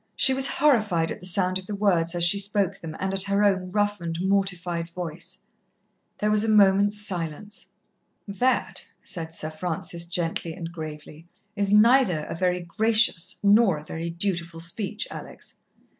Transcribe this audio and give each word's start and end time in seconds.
She 0.15 0.33
was 0.33 0.47
horrified 0.47 1.11
at 1.11 1.19
the 1.19 1.27
sound 1.27 1.59
of 1.59 1.67
the 1.67 1.75
words 1.75 2.15
as 2.15 2.23
she 2.23 2.39
spoke 2.39 2.79
them, 2.79 2.97
and 2.99 3.13
at 3.13 3.21
her 3.21 3.43
own 3.43 3.69
roughened, 3.69 4.17
mortified 4.19 4.89
voice. 4.89 5.37
There 6.17 6.31
was 6.31 6.43
a 6.43 6.49
moment's 6.49 6.99
silence. 6.99 7.67
"That," 8.27 8.83
said 9.03 9.31
Sir 9.31 9.51
Francis 9.51 10.05
gently 10.05 10.53
and 10.55 10.71
gravely, 10.71 11.27
"is 11.55 11.71
neither 11.71 12.23
a 12.25 12.33
very 12.33 12.61
gracious 12.61 13.35
nor 13.43 13.77
a 13.77 13.83
very 13.85 14.09
dutiful 14.09 14.59
speech, 14.59 15.07
Alex. 15.11 15.53